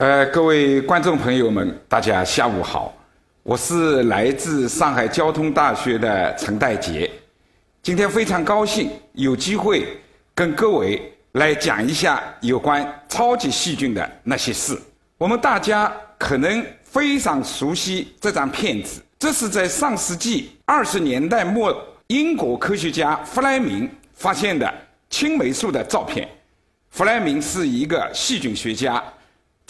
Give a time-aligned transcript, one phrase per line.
[0.00, 2.90] 呃，各位观众朋友们，大家下午好，
[3.42, 7.10] 我是来自上海交通大学的陈代杰，
[7.82, 9.86] 今天非常高兴有机会
[10.34, 14.74] 跟各位来讲一下有关超级细菌的那些事。
[15.18, 24.72] 我们大家可能非常熟悉这张片子，这是在上世纪二十年代末英国科学家弗莱明发现的
[25.10, 26.26] 青霉素的照片。
[26.88, 29.04] 弗莱明是一个细菌学家，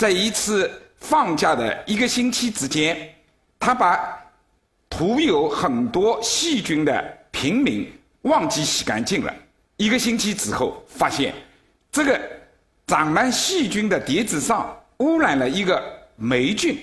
[0.01, 3.15] 在一次放假的一个星期之间，
[3.59, 4.19] 他把
[4.89, 7.87] 涂有很多细菌的平民
[8.23, 9.35] 忘记洗干净了。
[9.77, 11.35] 一个星期之后，发现
[11.93, 12.19] 这个
[12.87, 14.75] 长满细菌的碟子上。
[15.01, 15.83] 污染了一个
[16.17, 16.79] 霉菌，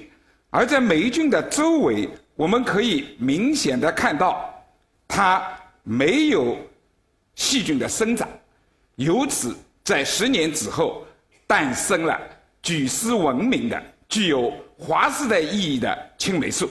[0.49, 4.52] 而在霉菌的周围，我们可以明显的看到，
[5.07, 5.43] 它
[5.81, 6.57] 没有
[7.35, 8.27] 细菌的生长，
[8.95, 11.05] 由此在十年之后
[11.45, 12.19] 诞生了
[12.67, 16.69] 举世闻名的、具有划时代意义的青霉素。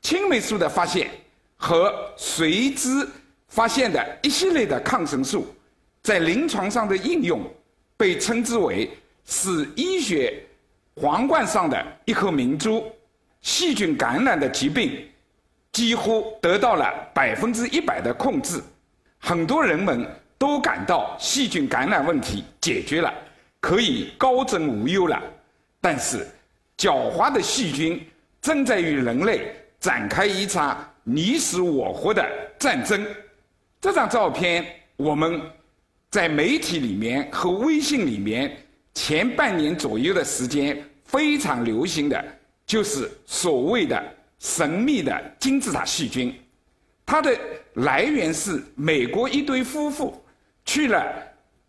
[0.00, 1.10] 青霉素的发现
[1.56, 3.06] 和随之
[3.48, 5.46] 发现的一系列的抗生素，
[6.02, 7.42] 在临床上的应用，
[7.98, 8.90] 被称之为。
[9.26, 10.42] 是医学
[10.96, 12.84] 皇冠上的一颗明珠，
[13.40, 15.08] 细菌感染的疾病
[15.72, 18.62] 几乎得到了百分之一百的控制，
[19.18, 23.10] 很多人们都感到细菌感染问题解决了，
[23.64, 25.18] 可以高枕无忧了。
[25.80, 26.26] 但是，
[26.76, 28.06] 狡猾的细菌
[28.42, 32.22] 正在与人类展开一场你死我活的
[32.58, 33.06] 战争。
[33.80, 35.40] 这张照片我们
[36.10, 38.54] 在媒体里面和微信里面。
[38.92, 42.24] 前半年左右的时间，非常流行的
[42.64, 44.00] 就是所谓的
[44.38, 46.32] 神秘的金字塔细菌。
[47.04, 47.36] 它的
[47.72, 50.22] 来源是美国一对夫妇
[50.64, 51.02] 去了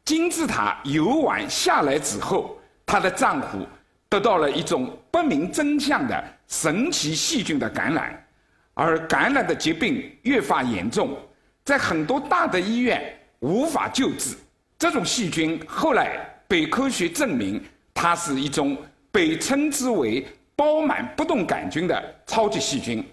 [0.06, 3.68] 金字塔游玩下来之后，她的丈夫
[4.08, 8.26] 得到了一种不明真相的神奇细菌的感染，
[8.74, 11.18] 而感染的疾病越发严重，
[11.64, 14.38] 在很多大的医院无法救治。
[14.78, 16.32] 这种细菌后来。
[16.48, 17.60] 被科学证明，
[17.92, 18.78] 它是一种
[19.12, 20.24] 被称之为
[20.56, 23.04] 包满不动杆菌的超级细菌。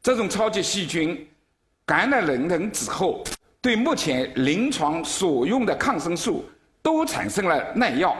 [0.00, 1.28] 这种超级细菌
[1.84, 3.24] 感染了人之后，
[3.62, 6.44] 对目前临床所用的抗生素
[6.82, 8.16] 都产生了耐药。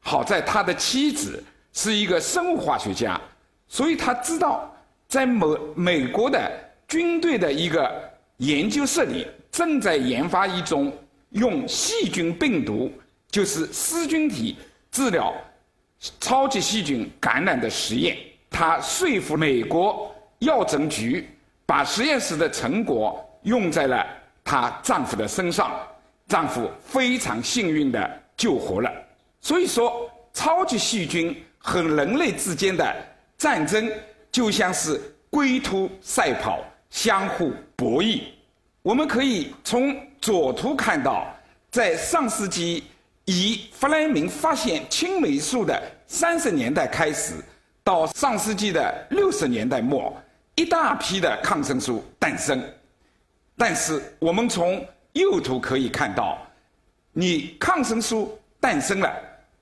[0.00, 1.42] 好在他的妻子
[1.72, 3.20] 是一个生物化学家，
[3.68, 4.74] 所以他知道
[5.08, 6.50] 在美美国的
[6.88, 7.92] 军队的一个
[8.38, 10.92] 研究室里正在研发一种
[11.30, 12.90] 用细菌病毒。
[13.30, 14.56] 就是丝菌体
[14.90, 15.32] 治疗
[16.18, 18.16] 超级细菌感染的实验，
[18.50, 21.28] 他说服美国药政局
[21.64, 24.04] 把实验室的成果用在了
[24.50, 25.70] 她丈夫的身上，
[26.26, 28.90] 丈夫非常幸运的救活了。
[29.40, 32.92] 所以说，超级细菌和人类之间的
[33.38, 33.88] 战争
[34.32, 35.00] 就像是
[35.30, 36.58] 龟兔赛跑，
[36.90, 38.22] 相互博弈。
[38.82, 41.32] 我们可以从左图看到，
[41.70, 42.82] 在上世纪。
[43.26, 47.34] 以弗莱明发现青霉素的三十年代开始，
[47.84, 50.12] 到上世纪的六十年代末，
[50.56, 52.60] 一大批的抗生素诞生。
[53.60, 54.82] 但是我们从
[55.12, 56.38] 右图可以看到，
[57.12, 59.14] 你抗生素诞生了，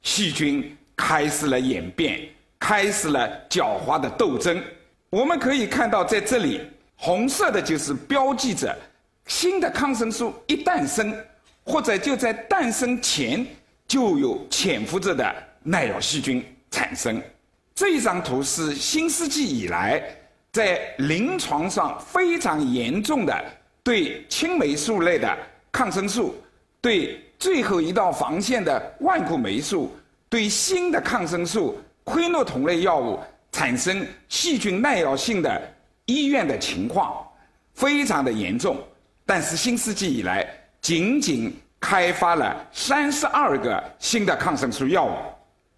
[0.02, 2.20] 细菌开始了演变，
[2.60, 4.62] 开始了狡猾的斗争。
[5.10, 6.60] 我们可以看到，在这里
[6.94, 8.72] 红色的就是标记着
[9.26, 11.12] 新的抗生素一诞生。
[11.64, 13.44] 或者就在诞生前
[13.86, 17.20] 就有潜伏着的耐药细菌产生。
[17.74, 20.02] 这一张图是新世纪以来
[20.50, 23.44] 在临床上非常严重的
[23.88, 25.34] 对青霉素类的
[25.72, 26.34] 抗生素、
[26.78, 29.96] 对最后一道防线的万古霉素、
[30.28, 33.18] 对新的抗生素喹诺酮类药物
[33.50, 35.58] 产生细菌耐药性的
[36.04, 37.26] 医院的情况，
[37.72, 38.76] 非常的严重。
[39.24, 40.46] 但是新世纪以来。
[40.80, 45.12] 仅仅开发了三十二个新的抗生素药物，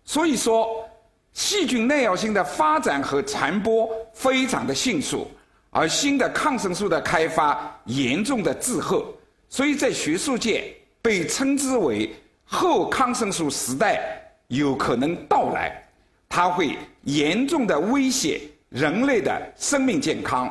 [0.04, 0.86] 所以说
[1.32, 5.26] 细菌耐药性的发展和传播非常的迅速，
[5.70, 9.14] 而新的抗生素的开发严重的滞后，
[9.48, 12.14] 所以在学术界被称之为
[12.44, 14.00] 后抗生素时代
[14.48, 15.82] 有可能到来，
[16.28, 20.50] 它会严重的威胁人类的生命健康。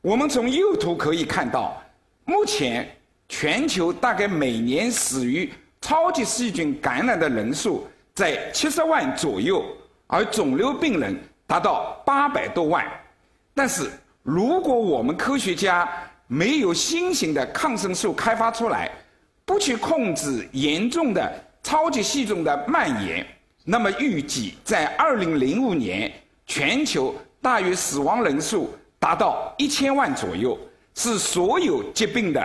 [0.00, 1.82] 我们从右图可以看到，
[2.24, 2.88] 目前。
[3.28, 7.84] 全球大概每年死于超级细菌感染的人数
[8.14, 9.64] 在七十万左右，
[10.06, 12.86] 而肿瘤病人达到八百多万。
[13.52, 13.90] 但是，
[14.26, 15.88] 如果我们科学家
[16.26, 18.90] 没有新型的抗生素开发出来，
[19.44, 21.32] 不去控制严重的
[21.62, 23.24] 超级细菌的蔓延，
[23.64, 26.12] 那么预计在二零零五年，
[26.44, 30.58] 全球大约死亡人数达到一千万左右，
[30.96, 32.44] 是所有疾病的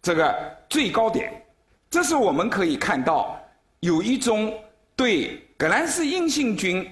[0.00, 0.32] 这个
[0.68, 1.32] 最高点。
[1.90, 3.36] 这是我们可以看到，
[3.80, 4.54] 有一种
[4.94, 6.88] 对革兰氏阴性菌、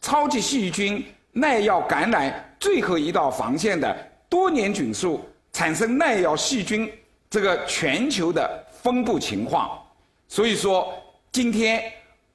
[0.00, 3.96] 超级细菌耐药感染最后一道防线的
[4.28, 6.88] 多年菌素产生耐药细菌
[7.28, 9.82] 这个全球的分布情况。
[10.28, 10.92] 所以说，
[11.32, 11.82] 今天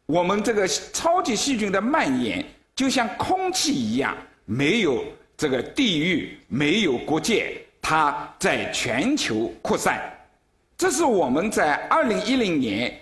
[0.08, 2.44] 我们这个超级细菌的蔓延，
[2.76, 5.06] 就像空气一样，没有
[5.38, 10.02] 这个地域，没有国界，它在全球扩散。
[10.78, 12.94] 这是我们在二零一零年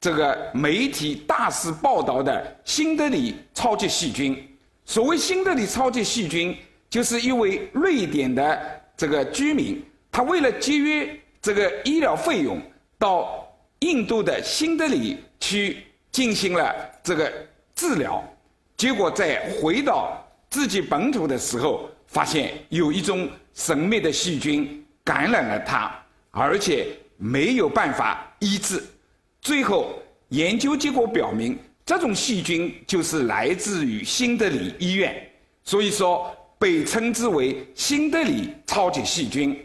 [0.00, 4.42] 这个媒体大肆报道的新德里超级细菌。
[4.86, 6.56] 所谓新德里超级细菌，
[6.88, 12.60] 就是一位瑞典的这个居民，他为了节约这个医疗费用，
[12.98, 13.46] 到
[13.80, 15.78] 印度的新德里去
[16.10, 17.32] 进行了这个
[17.74, 18.22] 治疗，
[18.76, 25.92] 结果在回到自己本土的时候，发现有一种神秘的细菌感染了他，
[26.30, 26.86] 而且。
[27.20, 28.80] 没有办法医治，
[29.40, 35.28] 最后研究结果表明，这种细菌就是来自于新德里医院，
[35.64, 39.56] 所以说被称之为新德里超级细菌。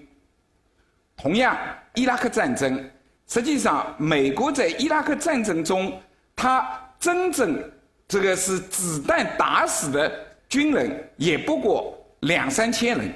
[1.18, 1.58] 同样，
[1.96, 2.90] 伊拉克战争，
[3.28, 6.00] 实际上美国在伊拉克战争中，
[6.36, 6.68] 他
[7.00, 7.62] 真正
[8.08, 10.12] 这个是子弹打死的
[10.48, 13.14] 军人也不过两三千人，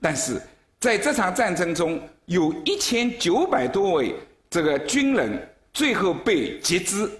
[0.00, 0.40] 但是
[0.78, 2.00] 在这场战争中。
[2.26, 4.14] 有一千九百多位
[4.48, 5.36] 这个军人
[5.72, 7.10] 最后被截肢，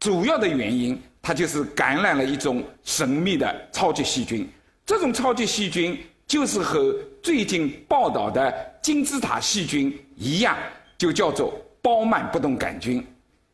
[0.00, 4.50] 主要的原因他就是感染了一种神秘的超级细菌。
[4.86, 8.52] 这种超级细菌就是和最近报道的
[8.82, 10.56] 金字塔细菌一样，
[10.98, 13.04] 就叫做包曼不动杆菌。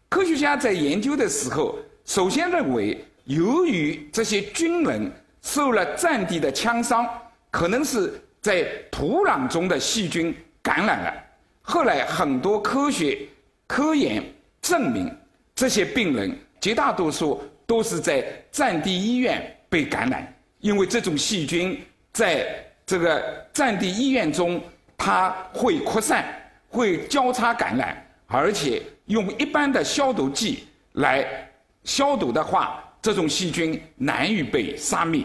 [0.09, 5.11] 科学家在研究的时候，首先认为，由于这些军人
[5.43, 7.09] 受了战地的枪伤，
[7.51, 10.35] 可能是在土壤中的细菌。
[10.63, 11.15] 感染了，
[11.63, 13.27] 后来很多科学
[13.67, 14.23] 科研
[14.61, 15.11] 证明，
[15.55, 18.23] 这些病人绝大多数都是在
[18.53, 21.81] 战地医院被感染，因为这种细菌
[22.13, 22.47] 在
[22.87, 24.61] 这个战地医院中，
[24.97, 26.25] 它会扩散，
[26.69, 31.27] 会交叉感染，而且用一般的消毒剂来
[31.85, 35.25] 消毒的话，这种细菌难以被杀灭。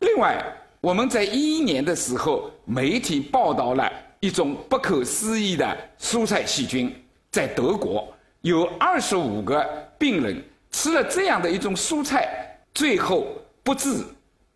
[0.00, 0.42] 另外，
[0.80, 3.90] 我们在一一年的时候，媒体报道了。
[4.22, 6.94] 一种不可思议的蔬菜细菌，
[7.30, 8.06] 在德国
[8.42, 9.66] 有二十五个
[9.96, 12.28] 病人吃了这样的一种蔬菜，
[12.74, 13.28] 最后
[13.62, 14.04] 不治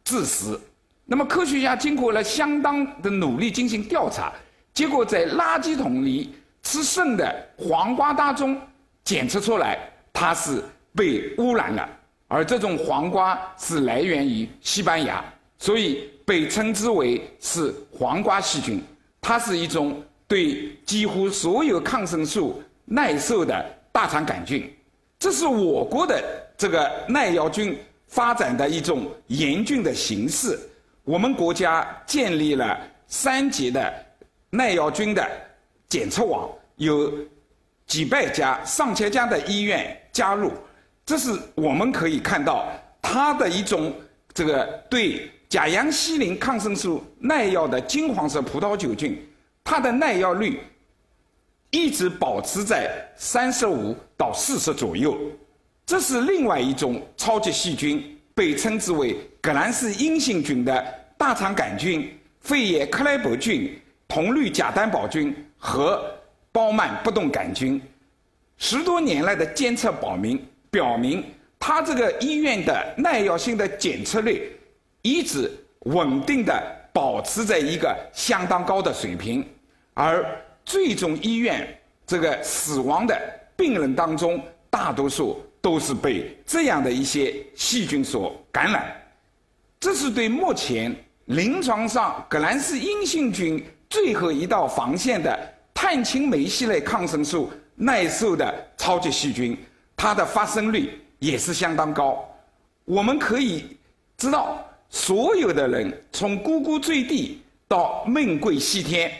[0.04, 0.60] 致死。
[1.06, 4.32] 那么科学家经过了相当的努力进行调查，
[4.72, 8.58] 结果在垃圾桶里吃剩的黄瓜当中
[9.02, 9.78] 检测出来，
[10.12, 10.62] 它是
[10.94, 11.88] 被污染了，
[12.28, 15.22] 而这种黄瓜是来源于西班牙，
[15.58, 18.82] 所以被称之为是黄瓜细菌。
[19.20, 24.70] 它是一种对几乎所有抗生素耐受的大肠杆菌，
[25.18, 26.22] 这是我国的
[26.56, 27.78] 这个耐药菌
[28.14, 30.58] 发展的一种严峻的形式。
[31.02, 32.78] 我们国家建立了
[33.08, 33.92] 三级的
[34.50, 35.28] 耐药菌的
[35.88, 37.12] 检测网，有
[37.86, 40.52] 几百家、上千家的医院加入。
[41.04, 42.68] 这是我们可以看到
[43.02, 43.92] 它的一种
[44.32, 45.30] 这个对。
[45.46, 49.24] 甲阳西林抗生素耐药的金黄色葡萄球菌，
[49.62, 50.58] 它的耐药率
[51.70, 55.16] 一直保持在三十五到四十左右。
[55.86, 60.84] 这是另外一种超级细菌，被称之为革兰氏阴性菌的
[61.18, 62.10] 大肠杆菌、
[62.40, 66.02] 肺炎克莱伯菌、铜绿假单胞菌和
[66.50, 67.80] 包曼不动杆菌。
[68.56, 71.22] 十多年来的监测表明，表明
[71.58, 74.50] 它这个医院的耐药性的检测率。
[75.02, 75.50] 一直
[75.80, 79.46] 稳定的保持在一个相当高的水平，
[79.92, 80.24] 而
[80.64, 83.14] 最终医院这个死亡的
[83.54, 88.94] 病人当中，大多数都是被这样的一些细菌所感染。
[89.80, 90.94] 这是对目前
[91.24, 99.56] 临床上革兰氏阴性菌最后一道防线的碳青霉系类抗生素耐受的超级细菌，
[99.96, 102.22] 它的发生率也是相当高。
[102.84, 103.64] 我们可以
[104.18, 104.62] 知道。
[104.90, 109.10] 所有的人从呱呱坠地到命贵西天，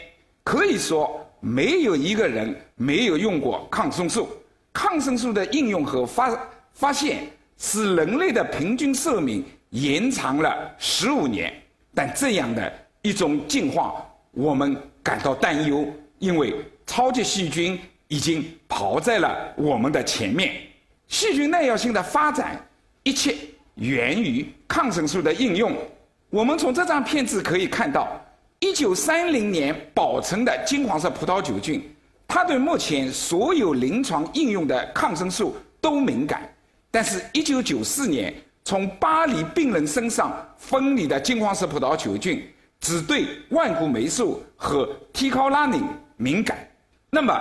[0.41, 4.29] 可以说没有一个人没有用过抗生素。
[4.75, 6.37] 抗生素的应用和发
[6.73, 7.25] 发现，
[7.57, 11.53] 使人类的平均寿命延长了十五年。
[11.93, 15.87] 但这样的一种进化，我们感到担忧，
[16.19, 16.53] 因为
[16.85, 17.79] 超级细菌
[18.09, 20.53] 已经跑在了我们的前面。
[21.07, 22.61] 细菌耐药性的发展。
[23.07, 23.35] 一切
[23.75, 25.71] 源于抗生素的应用。
[26.31, 28.19] 我们从这张片子可以看到，
[28.57, 31.87] 一九三零年保存的金黄色葡萄球菌，
[32.27, 36.49] 它对目前所有临床应用的抗生素都敏感。
[36.91, 42.47] 但是，一九九四年从巴黎病人身上分离的金黄色葡萄球菌，
[42.79, 45.83] 只对万古霉素和替考拉宁
[46.17, 46.57] 敏感。
[47.09, 47.37] 那么，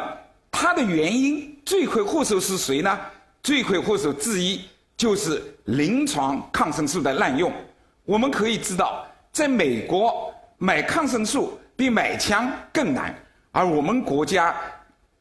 [0.50, 2.98] 它的原因罪魁祸首是谁呢？
[3.42, 4.62] 罪魁祸首之一
[4.96, 7.52] 就是临床抗生素的滥用。
[8.04, 13.14] 我们可以知道，在美国买抗生素比买枪更难，
[13.52, 14.54] 而我们国家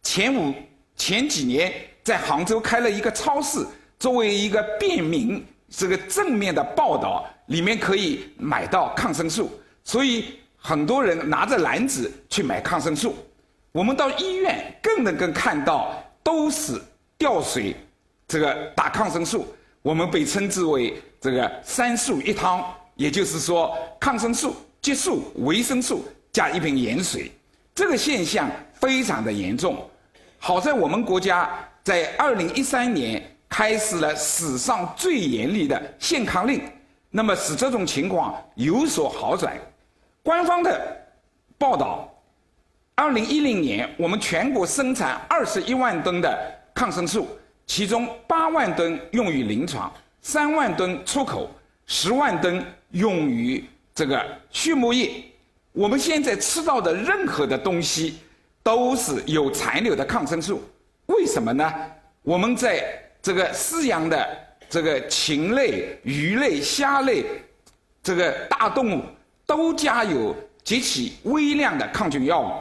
[0.03, 0.53] 前五
[0.95, 3.65] 前几年在杭州开了一个超市，
[3.98, 9.50] 作为一个便民这个正面的报道，里面可以买到抗生素，
[9.83, 13.15] 所以很多人拿着篮子去买抗生素。
[13.72, 16.79] 我们到医院更能够看到，都是
[17.17, 17.75] 吊水
[18.27, 19.48] 这个打抗生素。
[19.81, 22.63] 我们被称之为这个三素一汤，
[22.95, 27.31] 也就是说，抗生素、激素、维生素加一瓶盐水，
[27.74, 29.89] 这个现象非常的严重。
[30.45, 31.50] 好在我们国家
[31.85, 36.62] 在二零一三年开始了史上最严厉的限抗令，
[37.09, 39.57] 那么使这种情况有所好转。
[40.21, 40.97] 官方的
[41.57, 42.13] 报道，
[42.93, 46.38] 二零一零年我们全国生产二十一万吨的
[46.73, 47.25] 抗生素。
[47.65, 49.89] 其中八万吨用于临床，
[50.21, 51.50] 三万吨出口，
[51.85, 53.63] 十万吨用于
[53.95, 54.21] 这个
[54.51, 55.23] 畜牧业。
[55.71, 58.17] 我们现在吃到的任何的东西，
[58.63, 60.63] 都是有残留的抗生素。
[61.08, 61.72] 为什么呢？
[62.24, 62.84] 我们在
[63.22, 64.27] 这个饲养的
[64.70, 67.25] 这个禽类、鱼类、虾类，
[68.01, 69.03] 这个大动物
[69.46, 72.51] 都加有极其微量的抗菌药物。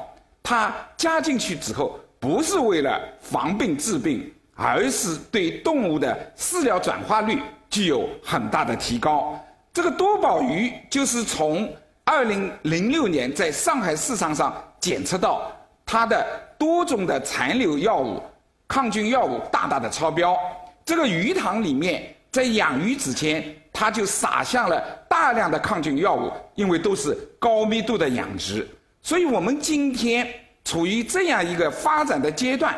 [0.43, 4.31] 它加进去之后，不是为了防病治病。
[4.55, 7.41] 而是对动物的饲料转化率
[7.71, 9.41] 具有很大的提高。
[9.73, 11.69] 这个多宝鱼就是从
[12.05, 15.51] 二零零六年在上海市场上检测到
[15.85, 16.27] 它的
[16.59, 18.23] 多种的残留药物、
[18.67, 20.37] 抗菌药物大大的超标。
[20.85, 28.67] 这个鱼塘里面在养鱼之前，它就撒下了大量的抗菌药物，因为都是高密度的养殖。
[29.03, 30.27] 所以我们今天
[30.65, 32.75] 处于这样一个发展的阶段。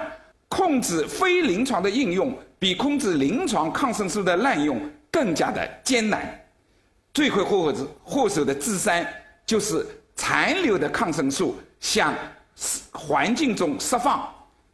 [0.46, 4.80] 控制非临床的应用比控制临床抗生素的滥用
[5.10, 6.22] 更加的艰难。
[7.12, 9.04] 罪魁祸首之祸首的第三
[9.44, 9.84] 就是
[10.14, 12.14] 残留的抗生素向
[12.92, 14.28] 环境中释放，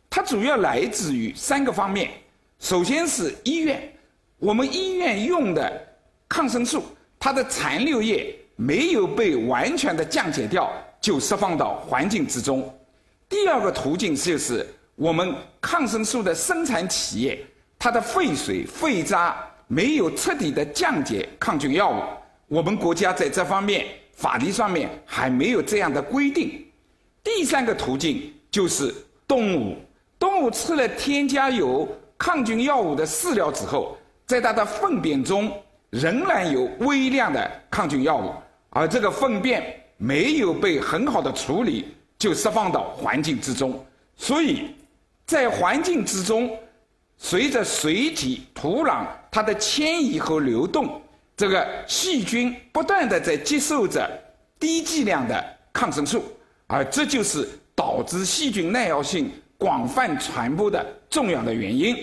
[0.08, 2.10] 它主要来自于三个方面。
[2.58, 3.92] 首先是医院，
[4.38, 5.86] 我们医院用的
[6.28, 6.82] 抗生素，
[7.18, 12.72] 它的残留液没有被完全的降解掉，就释放到环境之中。
[13.28, 14.66] 第二个途径就是。
[14.96, 17.42] 我们抗生素的生产企业，
[17.78, 19.34] 它的废水、废渣
[19.66, 22.02] 没有彻底的降解抗菌药物。
[22.54, 26.69] 我们国家在这方面法律上面还没有这样的规定。
[27.22, 28.94] 第三个途径就是
[29.26, 29.76] 动物，
[30.18, 33.96] 动物吃了添加有抗菌药物的饲料之后，
[34.26, 35.52] 在它的粪便中
[35.90, 38.32] 仍然有微量的抗菌药物，
[38.70, 43.84] 而这个粪便没有被很好的处理，就释放到环境之中，
[44.16, 44.74] 所以。
[45.26, 46.50] 在环境之中，
[47.16, 51.00] 随着水体、土壤它的迁移和流动，
[51.36, 54.10] 这个细菌不断的在接受着
[54.58, 56.24] 低剂量的抗生素，
[56.70, 61.96] 而这就是导致细菌耐药性广泛传播的重要的原因。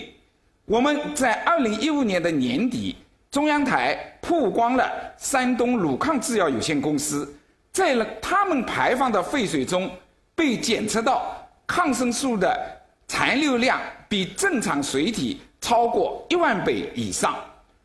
[0.66, 2.94] 我们在二零一五年的年底，
[3.30, 7.34] 中央台曝光了山东鲁抗制药有限公司
[7.72, 9.90] 在了他们排放的废水中
[10.34, 12.74] 被检测到抗生素的。
[13.10, 17.34] 残留量比正常水体超过一万倍以上，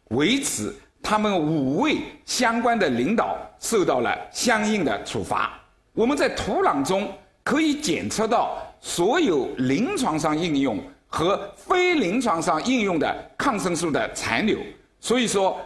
[0.10, 5.58] 为此，他们五位相关的领导受到了相应的处罚。
[5.94, 7.12] 我们在土壤中
[7.44, 14.58] 可以检测到所有临床上应用和非临床上应用的抗生素的残留，
[15.00, 15.60] 所以说，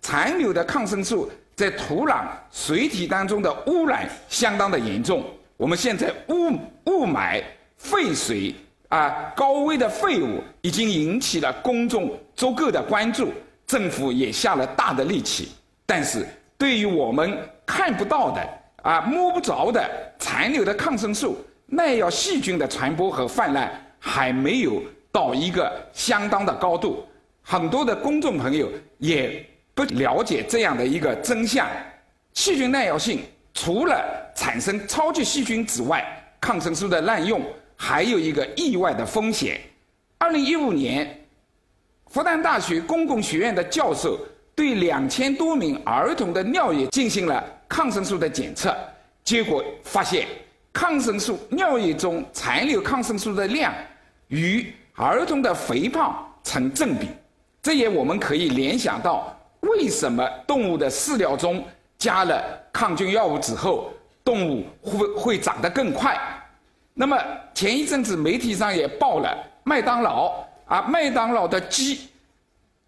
[0.00, 5.22] 残留的抗生素在土壤、水体当中的污染相当的严重。
[5.56, 6.50] 我们现在雾
[6.86, 7.42] 雾霾、
[7.76, 8.54] 废水。
[8.90, 13.32] 啊，高危的废物已经引起了公众足够的关注，
[13.66, 15.48] 政府也下了大的力气。
[15.84, 16.24] 但是，
[16.56, 17.36] 对于我们
[17.66, 18.48] 看不到的、
[18.84, 19.82] 啊摸不着的
[20.18, 21.36] 残留的抗生素，
[21.66, 27.04] 耐药细菌的传播和泛滥还没有到一个相当的高度。
[27.42, 31.66] 很多的公众朋友也不了解这样的一个真相。
[32.34, 33.20] 细菌耐药性
[33.52, 36.04] 除了产生超级细菌之外，
[36.40, 37.42] 抗生素的滥用。
[37.76, 39.60] 还有一个意外的风险。
[40.16, 41.26] 二零一五年，
[42.06, 44.16] 复旦大学公共学院的教授
[44.54, 48.74] 对两千多名儿童的尿液进行了抗生素的检测，
[49.22, 50.26] 结果发现
[50.72, 53.72] 抗生素尿液中残留抗生素的量
[54.28, 57.08] 与儿童的肥胖成正比。
[57.62, 61.64] 这也我们可以联想到，为什么动物的饲料中
[61.96, 62.42] 加了
[62.72, 63.92] 抗菌药物之后，
[64.22, 66.16] 动物会会长得更快？
[66.92, 67.18] 那么
[67.54, 72.08] 前一阵子媒体上也报了麦当劳啊，麦当劳的鸡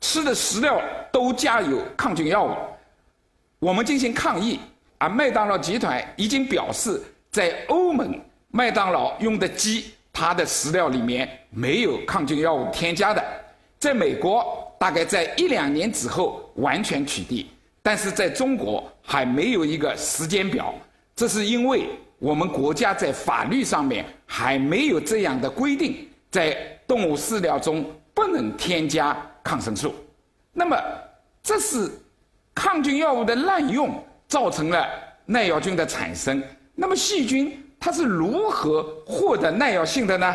[0.00, 2.54] 吃的饲料都加有抗菌药物，
[3.58, 4.60] 我们进行抗议
[4.98, 5.08] 啊。
[5.08, 7.00] 麦当劳集团已经表示，
[7.30, 13.24] 在欧盟麦当劳用的鸡，它的饲料里面没有抗菌药物添加的，
[13.78, 17.46] 在美国大概在一两年之后完全取缔，
[17.82, 20.74] 但是在中国还没有一个时间表，
[21.14, 21.86] 这是因为。
[22.18, 27.84] 我们国家在法律上面还没有这样的规定，在动物饲料中
[28.14, 29.14] 不能添加
[29.46, 29.94] 抗生素。
[30.52, 30.76] 那么，
[31.42, 31.88] 这是
[32.52, 34.86] 抗菌药物的滥用造成了
[35.24, 36.42] 耐药菌的产生。
[36.74, 40.34] 那么，细菌它是如何获得耐药性的呢？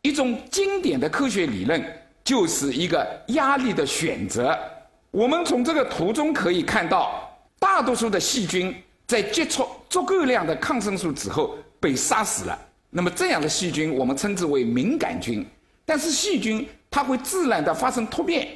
[0.00, 1.84] 一种经典的科学理论
[2.24, 4.58] 就是一个压力的选择。
[5.10, 8.74] 我们从这个图中可以看到，大多数的细菌。
[9.06, 12.58] 在接触足够量的抗生素之后被杀死了，
[12.90, 15.46] 那么这样的细菌我们称之为敏感菌。
[15.84, 18.48] 但是细菌它会自然的发生突变，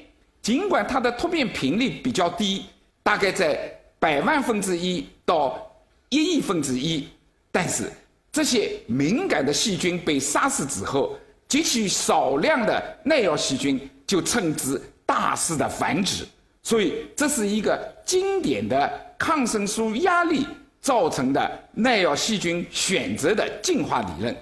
[0.43, 2.67] 尽管它的突变频率比较低，
[3.03, 5.71] 大概在百万分之一到
[6.09, 7.09] 一亿分之一，
[7.51, 7.91] 但是
[8.33, 11.19] 这些敏感的细菌被杀死之后，
[11.49, 16.27] 极其少量的耐药细菌就趁之大肆的繁殖。
[16.63, 19.07] 所以这是一个经典的。
[19.21, 20.47] 抗生素压力
[20.81, 24.35] 造成的耐药细菌选择的进化理论，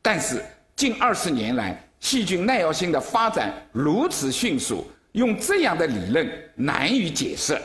[0.00, 0.42] 但是
[0.74, 7.58] 近二十年来，细菌耐药性的发展如此迅速，用这样的理论难以解释。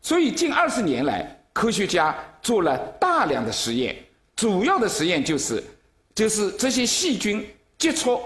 [0.00, 3.94] 所以近二十年来，科学家做了大量的实验，
[4.34, 5.62] 主要的实验就是，
[6.12, 7.46] 就是这些细菌
[7.78, 8.20] 接触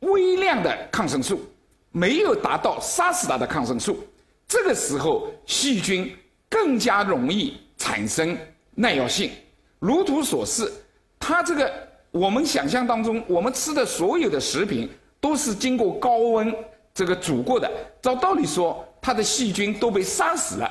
[0.00, 1.44] 微量的抗生素，
[1.92, 4.02] 没有达到杀死它的抗生素，
[4.48, 6.16] 这个时候细菌。
[6.48, 8.38] 更加容易产生
[8.76, 9.32] 耐药性。
[9.80, 10.72] 如图所示，
[11.18, 11.85] 它这个
[12.16, 14.88] 我们想象当中，我们吃的所有的食品
[15.20, 16.54] 都是经过高温
[16.94, 17.70] 这个煮过的。
[18.00, 20.70] 照道理说，它的细菌都被杀死了，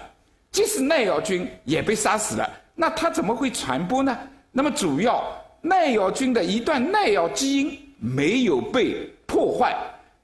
[0.52, 4.18] 即使耐药菌也被杀死了，那它怎么会传播呢？
[4.52, 5.24] 那么主要
[5.62, 9.76] 耐药菌的一段耐药基因没有被破坏，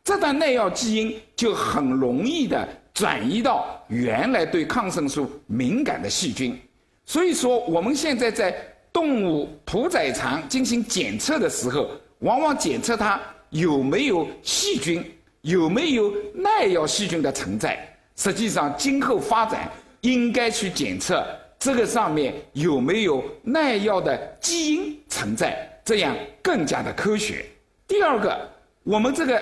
[0.04, 2.68] 这段耐药基因就很容易的。
[2.94, 6.60] 转移到原来对抗生素敏感的细菌，
[7.06, 8.54] 所以说我们现在在
[8.94, 15.04] 动物屠宰场进行检测的时候，往往检测它有没有细菌，
[15.42, 17.80] 有没有耐药细菌的存在。
[18.16, 21.26] 实际上，今后发展应该去检测
[21.58, 27.46] 这个上面有没有耐药的基因存在，这样更加的科学。
[27.88, 28.38] 第二个，
[28.84, 29.42] 我们这个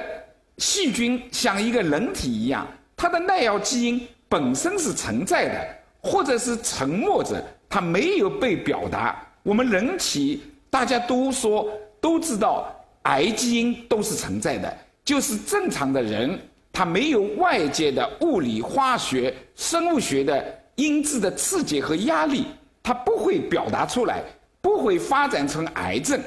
[0.58, 2.68] 细菌像一个人体一样。
[2.96, 5.68] 它的耐药基因本身是存在的，
[6.02, 9.26] 或者是沉默着，它没有被表达。
[9.50, 11.68] 我们人体大家都说
[12.00, 16.40] 都知道，癌基因都是存在的，就是正常的人，
[16.72, 22.46] 他没有外界的物理、化学、生物学的因子的刺激和压力，
[22.84, 24.22] 他不会表达出来，
[24.62, 26.22] 不会发展成癌症。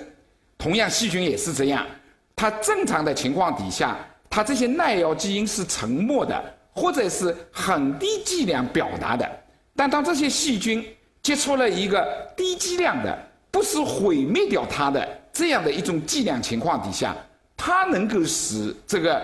[0.59, 1.87] 同样，细菌也是这样，
[2.35, 3.97] 它正常的情况底下，
[4.29, 6.45] 它这些耐药基因是沉默的。
[6.75, 9.31] 或者是很低剂量表达的，
[9.77, 10.83] 但当这些细菌
[11.23, 13.17] 接触了一个低剂量的，
[13.51, 17.15] 不是毁灭掉它的这样的一种剂量情况底下，
[17.57, 19.23] 它能够使这个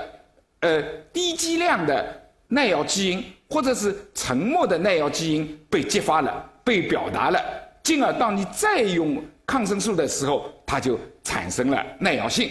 [0.60, 0.80] 呃
[1.12, 7.40] 低剂量的耐药基因或者是沉默的耐药基因被激发了，被表达了，
[7.82, 12.50] 进而当你再用抗生素的时候，它就产生了耐药性。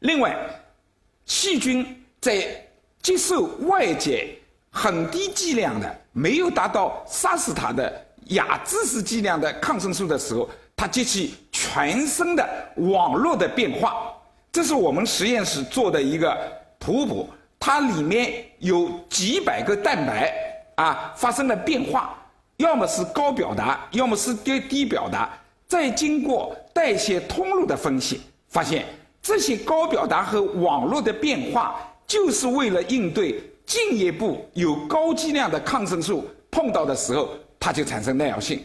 [0.00, 0.36] 另外，
[1.24, 2.46] 细菌在
[3.02, 4.28] 接受外界
[4.70, 14.12] 很低剂量的、没有达到杀死它的亚致死剂量的抗生素的时候，它激起全身的网络的变化。
[14.50, 16.36] 这是我们实验室做的一个
[16.78, 20.32] 图谱，它里面有几百个蛋白
[20.76, 22.16] 啊发生了变化，
[22.56, 25.30] 要么是高表达，要么是低低表达。
[25.68, 28.84] 再经过代谢通路的分析，发现
[29.20, 31.76] 这些高表达和网络的变化。
[32.06, 37.30] 就是为了应对进一步有高剂量的抗生素碰到的时候，
[37.66, 38.62] 它就产生耐药性。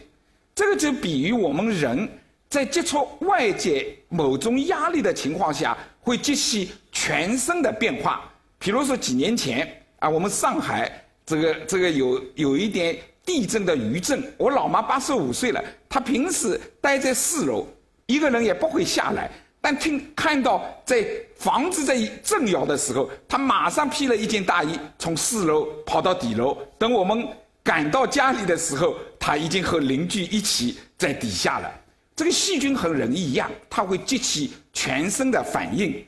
[0.54, 2.08] 这个就比喻我们人
[2.48, 8.30] 在接触外界某种压力的情况下，会激起全身的变化。
[8.60, 14.22] 比如说几年前啊，我们上海这个这个有有一点地震的余震。
[14.36, 17.66] 我老妈八十五岁了，她平时待在四楼，
[18.06, 19.28] 一个人也不会下来。
[19.60, 26.56] 但听看到在房子在震摇的时候，她马上披了一件大衣，从四楼跑到底楼。
[26.78, 27.26] 等我们
[27.62, 31.70] 赶到家里的时候，他已经和邻居一起在底下了。
[32.14, 36.04] 这个细菌和人一样，它会激起全身的反应。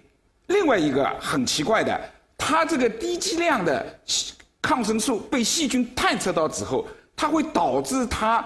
[0.48, 1.98] 另外一个很奇怪的，
[2.36, 3.98] 它这个低剂量的
[4.60, 6.86] 抗生素被细菌探测到之后，
[7.16, 8.44] 它会导致它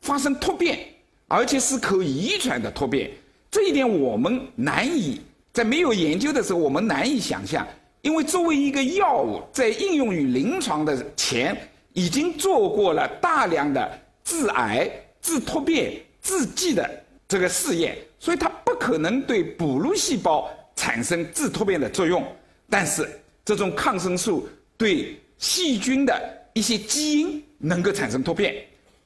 [0.00, 0.80] 发生突变，
[1.28, 3.10] 而且是可遗传的突变。
[3.50, 5.20] 这一点我们难以
[5.52, 7.66] 在没有研究的时候，我们难以想象。
[8.02, 11.56] 因为作为一个药物，在应用于临床的前，
[11.98, 14.88] 已经做过了大量的致癌、
[15.20, 16.00] 致突变。
[16.20, 16.86] 制剂的
[17.26, 22.22] 这个试验，所以它不可能对哺乳细胞产生致突变的作用。
[22.68, 23.08] 但是
[23.46, 26.12] 这种抗生素对细菌的
[26.52, 28.54] 一些基因能够产生突变，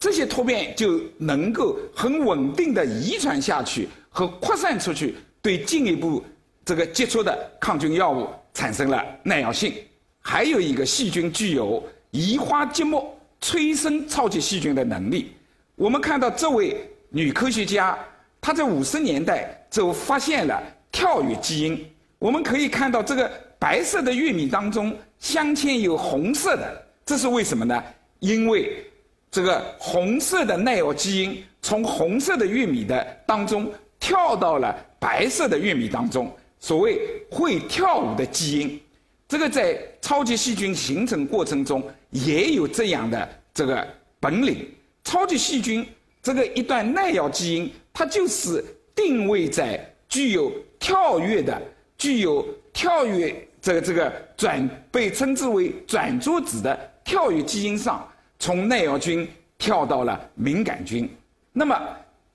[0.00, 6.24] 这些突变就能够很稳定的遗传下去和扩散出去，对进一步
[6.64, 9.72] 这个接触的抗菌药物产生了耐药性。
[10.18, 11.81] 还有一个细菌具有
[12.12, 15.33] 移花接木、催生超级细菌的能力。
[15.75, 16.88] 我们看到这位。
[17.14, 17.98] 女科学家，
[18.40, 21.87] 她在五十年代就发现了跳跃基因。
[22.18, 27.85] 我们可以看到，这个白色的玉米当中镶嵌有红色的，这是为什么呢？
[28.20, 28.83] 因为
[29.31, 33.70] 这个红色的耐药基因从红色的玉米的当中
[34.01, 36.98] 跳到了白色的玉米当中，所谓
[37.31, 38.81] 会跳舞的基因。
[39.29, 43.87] 这个在超级细菌形成过程中也有这样的这个
[44.20, 44.64] 本领。
[45.03, 45.85] 超级细菌。
[46.22, 51.61] 这个一段耐药基因，它就是定位在具有跳跃的、
[51.98, 61.12] 具有跳跃这个这个转被称之为转作子的跳跃基因上，从耐药菌跳到了敏感菌。
[61.53, 61.77] 那么，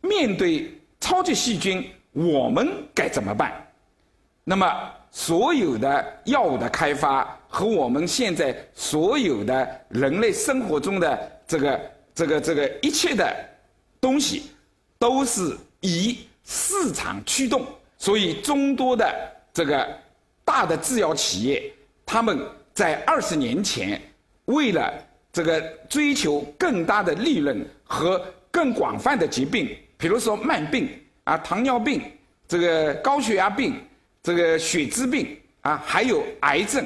[0.01, 3.53] 面对超级细菌，我们该怎么办？
[4.43, 13.35] 那么，所有的药物的开发和我们现在所有的人类生活中的这个这个这个一切的。
[13.99, 14.51] 东西
[14.99, 17.65] 都是以市场驱动，
[17.97, 19.11] 所以众多的
[19.51, 19.87] 这个
[20.45, 21.73] 大的制药企业，
[22.05, 22.39] 他们
[22.75, 23.99] 在二十年前，
[24.45, 24.93] 为了
[25.33, 30.87] 这个追求更大的利润和更广泛的疾病，比如说慢病
[31.23, 31.99] 啊、糖尿病、
[32.47, 33.81] 这个高血压病、
[34.21, 36.85] 这个血脂病啊，还有癌症，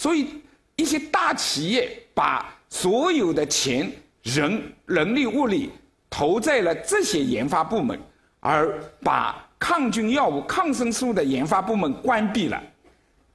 [0.00, 0.28] 所以
[0.76, 5.70] 一些大企业把所有的钱、人、人力、物力。
[6.12, 7.96] 投在了这些研发部门，
[8.40, 12.60] 而把抗菌药物、抗生素的研发部门关闭了、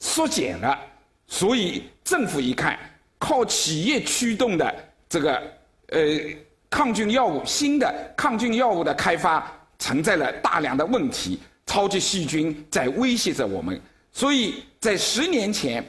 [0.01, 0.77] 缩减了。
[1.25, 2.77] 所以政府一看，
[3.17, 4.75] 靠企业驱动的
[5.07, 5.41] 这个
[5.87, 5.99] 呃
[6.69, 9.49] 抗菌药物、新的抗菌药物的开发
[9.79, 13.81] 存在了大量的问题，超级细菌在威胁着我们。
[14.11, 15.81] 所以在十年前，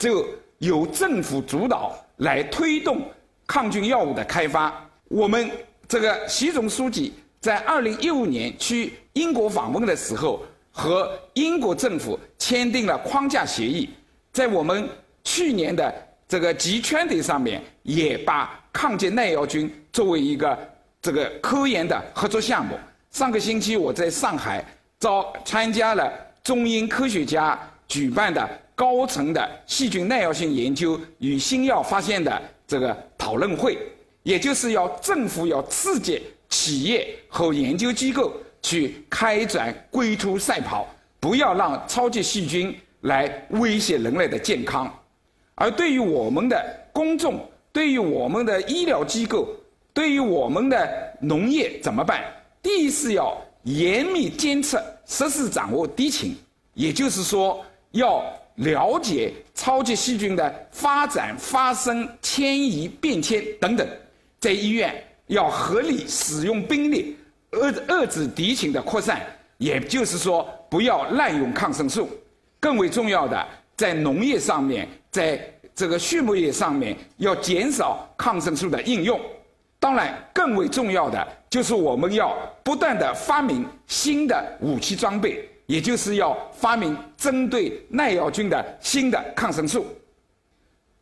[0.00, 0.26] 就
[0.58, 3.08] 由政府主导来推动
[3.46, 4.74] 抗菌药物的开发。
[5.06, 5.48] 我们。
[5.90, 13.90] 这个习总书记在二零一五年去英国访问的时候，和英国政府签订了框架协议。
[14.32, 14.88] 在我们
[15.24, 15.92] 去年的
[16.28, 20.56] 这个集圈顶上面，也把抗击耐药菌作为一个
[21.02, 22.78] 这个科研的合作项目。
[23.10, 24.64] 上个星期我在上海
[25.00, 26.12] 招参加了
[26.44, 27.58] 中英科学家
[27.88, 28.48] 举办的
[28.80, 33.76] 高层的细菌耐药性研究与新药发现的这个讨论会。
[34.22, 40.88] 也就是要政府要刺激企业和研究机构去开展龟兔赛跑，
[41.18, 44.90] 不要让超级细菌来威胁人类的健康。
[45.56, 47.38] 而对于我们的公众，
[47.72, 49.46] 对于我们的医疗机构，
[49.92, 52.24] 对于我们的农业怎么办？
[52.62, 56.34] 第一是要严密监测，实时掌握敌情，
[56.72, 58.22] 也就是说要
[58.60, 63.86] 了解超级细菌的发展、发生、迁移、变迁等等。
[64.38, 64.94] 在医院
[65.26, 67.16] 要合理使用兵力，
[67.52, 69.20] 遏遏制敌情的扩散，
[69.58, 72.08] 也就是说不要滥用抗生素。
[72.58, 73.46] 更为重要的，
[73.76, 75.40] 在农业上面，在
[75.74, 79.18] 这个畜牧业上面，要减少抗生素的应用。
[79.78, 89.86] 当然，更为重要的就是我们要不断的发明新的武器装备，也就是要发明针对耐药菌的新的抗生素。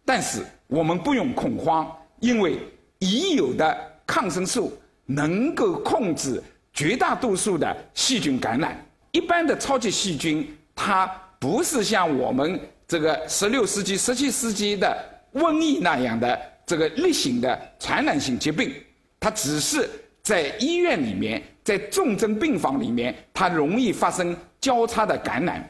[0.04, 2.59] 但是我们不用恐慌，因为。
[3.00, 4.76] 已有的抗生素
[5.07, 8.76] 能够控制绝大多数的细菌感染。
[9.12, 11.07] 一般的超级细菌，它
[11.38, 14.98] 不是像我们这个十六世纪、十七世纪的
[15.35, 18.74] 瘟疫那样的这个类型的传染性疾病，
[19.20, 19.88] 它只是
[20.20, 25.68] 在医院里面，在重症病房里面，它容易发生交叉的感染。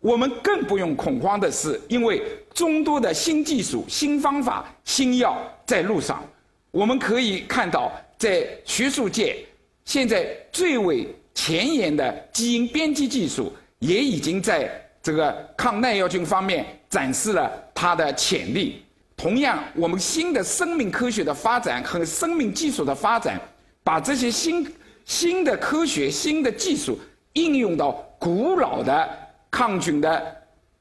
[0.00, 2.22] 我们更不用恐慌的是，因为
[2.54, 6.22] 众多的新技术、新方法、新药在路上，
[6.70, 9.44] 我们可以看到，在学术界，
[9.84, 14.70] 现在最为前沿的基因编辑技术也已经在。
[15.00, 18.82] 这个抗耐药菌方面展示了它的潜力。
[19.16, 23.40] 同样，我们新的生命科学的发展和生命技术的发展，
[23.82, 24.70] 把这些新
[25.06, 26.98] 新的科学、新的技术
[27.34, 29.08] 应用到古老的
[29.50, 30.36] 抗菌的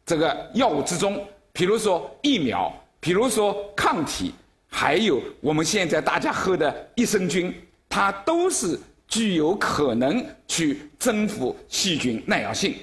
[0.06, 1.24] 这个药物之中，
[1.54, 4.34] 比如说疫苗，比如说抗体，
[4.68, 7.54] 还有我们现在大家喝的益生菌，
[7.88, 12.76] 它都是具有可能去征服细菌耐药性。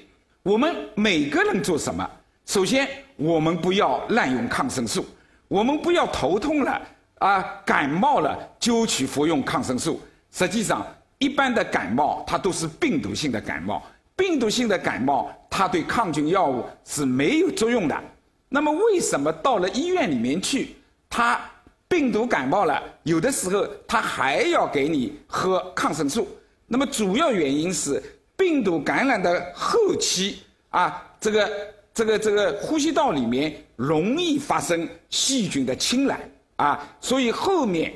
[0.43, 2.09] 我们每个人做什么？
[2.47, 2.87] 首先，
[3.17, 5.05] 我们不要滥用抗生素，
[5.49, 6.81] 我们不要头痛了
[7.19, 10.01] 啊，感冒了就去服用抗生素。
[10.31, 10.87] 实际上，
[11.19, 13.83] 一般的感冒它都是病毒性的感冒，
[14.17, 18.01] 病毒性的感冒它对抗菌药物是没有作用的。
[18.49, 20.77] 那么，为什么到了医院里面去，
[21.09, 21.41] 他
[21.89, 26.29] 病毒感冒了，有的时候他还要给你喝抗生素？
[26.67, 28.03] 那么，主要原因是。
[28.37, 31.51] 病毒感染的后期啊，这个
[31.95, 36.19] 这个这个呼吸道里面容易发生细菌的侵染
[36.57, 37.95] 啊，所以后面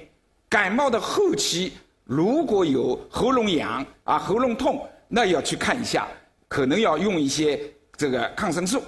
[0.49, 1.73] 感冒的后期
[2.05, 6.07] 如果有喉咙痒啊、喉咙痛，那要去看一下，
[6.47, 7.61] 可能要用一些
[7.97, 8.83] 这个抗生素。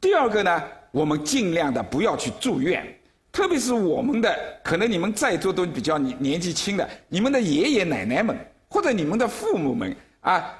[0.00, 2.86] 第二个呢，我们尽量的不要去住院，
[3.30, 8.36] 特别是我们的可能你们在座都比较年年纪轻的，你们的爷爷奶奶们
[8.68, 10.54] 或者你们的父母们啊。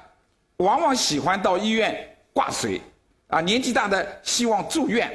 [0.57, 1.97] 往往喜欢到医院
[2.33, 2.81] 挂水，
[3.27, 5.09] 啊，年纪大的希望住院，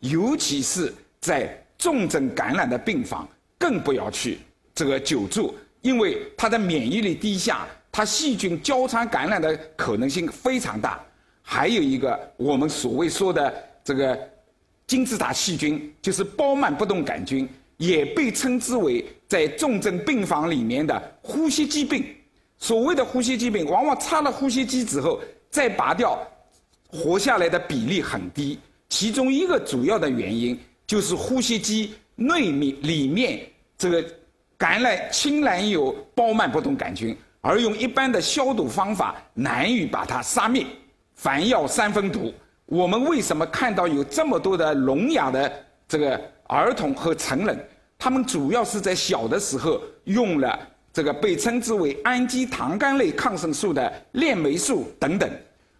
[0.00, 3.26] 尤其是在重症感染的病房，
[3.58, 4.38] 更不要去
[4.74, 10.98] 这个久住，因为他的免疫力低下，它细菌交叉感染的可能性非常大。
[11.42, 14.18] 还有一个我们所谓说的这个
[14.86, 22.04] 金字塔细菌，就是包曼不动杆菌，也被称之为在重症病房里面的呼吸疾病。
[22.58, 26.16] 所谓的呼吸疾病，往往插了呼吸机之后再拔掉，
[26.86, 28.58] 活下来的比例很低。
[28.88, 33.40] 其中一个主要的原因就是呼吸机内面里面
[33.76, 34.04] 这个
[34.56, 40.64] 感染侵染有包曼不动杆菌，而用一般的消毒方法难以把它杀灭。
[41.14, 42.32] 凡药三分毒，
[42.64, 45.52] 我们为什么看到有这么多的聋哑的
[45.86, 47.68] 这个儿童和成人？
[47.98, 50.58] 他们主要是在小的时候用了。
[50.94, 55.30] 这个被称之为氨基糖苷类抗生素的链霉素等等，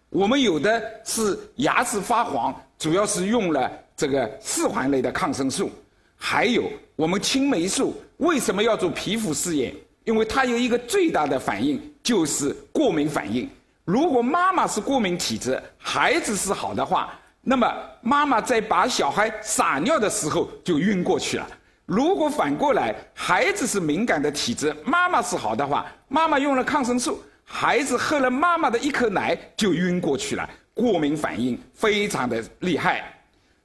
[0.09, 5.69] 我们有的是牙齿发黄，主要是用了这个四环类的抗生素，
[6.15, 6.63] 还有
[6.95, 9.71] 我们青霉素为什么要做皮肤试验？
[10.03, 13.49] 因为它有一个最大的反应就是过敏反应。
[13.85, 21.47] 如果妈妈是过敏体质，孩子是好的话，那么妈妈在把小孩撒尿的时候就晕过去了。
[21.85, 33.13] 如果反过来，孩子是敏感的体质，妈妈是好的话，妈妈用了抗生素，孩子喝了妈妈的一口奶就晕过去了，过敏反应非常的厉害。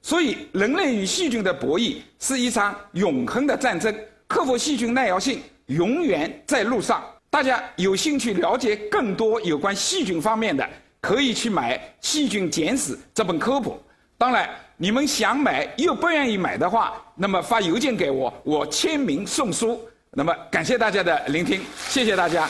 [0.01, 3.93] 所以，人类与细菌的博弈是一场永恒的战争，
[4.27, 7.03] 克服细菌耐药性永远在路上。
[7.31, 10.63] 大家有兴趣了解更多有关细菌方面的，
[11.01, 13.81] 可以去买《细菌简史》这本科普。
[14.17, 14.47] 当然。
[14.81, 19.77] 你们想买又不愿意买的话，那么发邮件给我，我签名送书。
[20.11, 22.47] 那么感谢大家的聆听，谢谢大家。